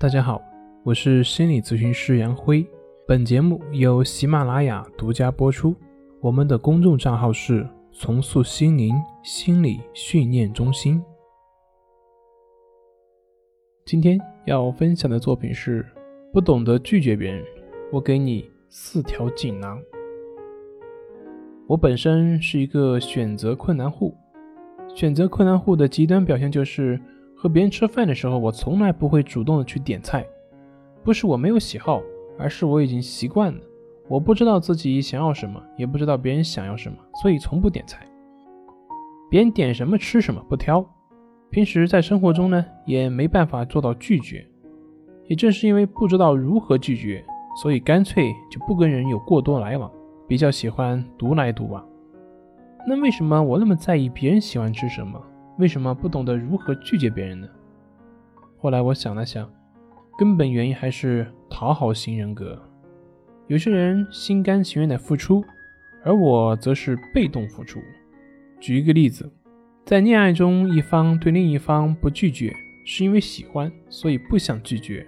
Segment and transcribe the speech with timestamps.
[0.00, 0.40] 大家好，
[0.84, 2.64] 我是心理咨询师杨辉。
[3.04, 5.74] 本节目由喜马拉雅独家播出。
[6.20, 11.02] 我们的公众账号是“重塑心灵心理训练中心”。
[13.84, 14.16] 今天
[14.46, 15.84] 要分享的作品是：
[16.32, 17.44] 不懂得拒绝别人，
[17.90, 19.82] 我给你四条锦囊。
[21.66, 24.16] 我本身是一个选择困难户，
[24.94, 27.00] 选择困难户的极端表现就是。
[27.38, 30.26] 和别人吃饭的时候，我从来不会主动的去点菜，
[31.04, 32.02] 不是我没有喜好，
[32.36, 33.60] 而是我已经习惯了。
[34.08, 38.04] 我不知道自己想要什么，也不知道别人想要什么，所以从不点菜。
[39.30, 40.84] 别人点什么吃什么不挑。
[41.50, 44.44] 平时在生活中呢，也没办法做到拒绝。
[45.26, 47.24] 也正是因为不知道如何拒绝，
[47.62, 49.88] 所以干脆就不跟人有过多来往，
[50.26, 51.86] 比较喜欢独来独往。
[52.86, 55.22] 那为什么我那么在意别人喜欢吃什么？
[55.58, 57.48] 为什么不懂得如何拒绝别人呢？
[58.58, 59.50] 后来我想了想，
[60.18, 62.60] 根本原因还是讨好型人格。
[63.48, 65.44] 有些人心甘情愿的付出，
[66.04, 67.80] 而我则是被动付出。
[68.60, 69.30] 举一个例子，
[69.84, 72.52] 在恋爱中，一方对另一方不拒绝，
[72.84, 75.04] 是因为喜欢，所以不想拒绝；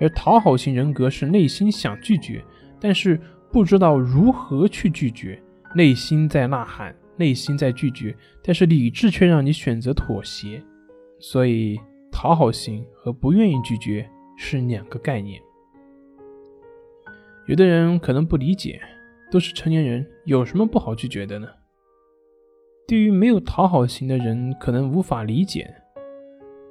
[0.00, 2.42] 而讨好型人格是内心想拒绝，
[2.80, 5.42] 但是不知道如何去拒绝，
[5.74, 6.94] 内心在呐喊。
[7.16, 10.62] 内心在拒绝，但是理智却让你选择妥协，
[11.18, 11.78] 所以
[12.10, 15.40] 讨好型和不愿意拒绝是两个概念。
[17.46, 18.80] 有的人可能不理解，
[19.30, 21.48] 都是成年人，有什么不好拒绝的呢？
[22.88, 25.72] 对于没有讨好型的人，可能无法理解，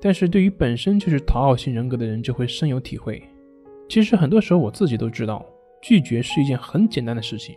[0.00, 3.22] 但是对于本身就是讨好型人格的人，就会深有体会。
[3.88, 5.44] 其实很多时候我自己都知道，
[5.82, 7.56] 拒绝是一件很简单的事情，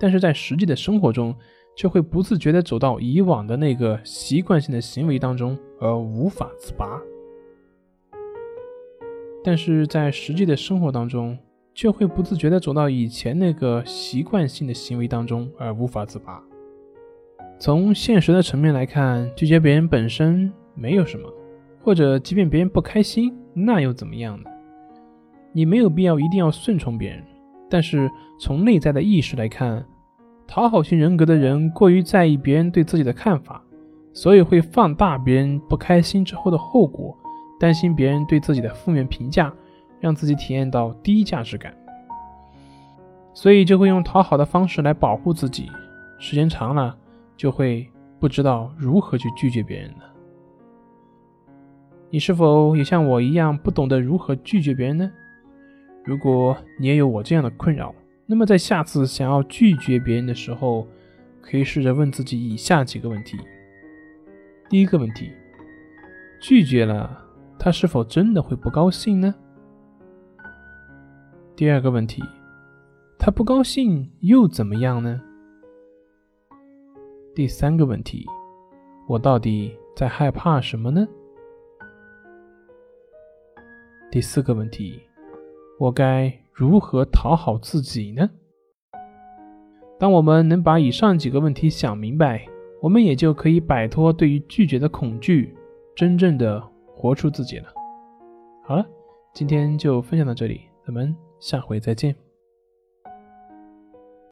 [0.00, 1.34] 但是在实际的生活中。
[1.78, 7.00] 却会不自觉地走到以往的那个习惯性的行为当中，而无法自拔。
[9.44, 11.38] 但是在实际的生活当中，
[11.72, 16.42] 却会不自觉地走到以前那个习惯性的行为当中，而无法自拔。
[17.60, 21.32] 从现实的层面来看，拒绝别人本身没有什么，
[21.80, 24.50] 或者即便别人不开心，那又怎么样呢？
[25.52, 27.22] 你没有必要一定要顺从别人，
[27.70, 28.10] 但是
[28.40, 29.86] 从内在的意识来看。
[30.48, 33.62] 讨好型人格的人过于在意别人对自己的看法，
[34.14, 37.14] 所以会放大别人不开心之后的后果，
[37.60, 39.52] 担心别人对自己的负面评价，
[40.00, 41.76] 让自己体验到低价值感，
[43.34, 45.68] 所以就会用讨好的方式来保护自己。
[46.18, 46.96] 时间长了，
[47.36, 47.86] 就会
[48.18, 50.04] 不知道如何去拒绝别人了。
[52.08, 55.12] 你是否也像我一样不懂得如何拒绝别人呢？
[56.04, 57.94] 如果你也有我这样的困扰，
[58.30, 60.86] 那么，在下次想要拒绝别人的时候，
[61.40, 63.38] 可以试着问自己以下几个问题：
[64.68, 65.32] 第一个问题，
[66.38, 67.24] 拒绝了
[67.58, 69.34] 他是否真的会不高兴呢？
[71.56, 72.22] 第二个问题，
[73.18, 75.18] 他不高兴又怎么样呢？
[77.34, 78.26] 第三个问题，
[79.08, 81.08] 我到底在害怕什么呢？
[84.10, 85.00] 第四个问题，
[85.78, 86.30] 我该。
[86.58, 88.28] 如何讨好自己呢？
[89.96, 92.44] 当我们能把以上几个问题想明白，
[92.82, 95.54] 我们也就可以摆脱对于拒绝的恐惧，
[95.94, 96.60] 真正的
[96.96, 97.68] 活出自己了。
[98.64, 98.84] 好了，
[99.32, 102.27] 今天就分享到这里，咱们下回再见。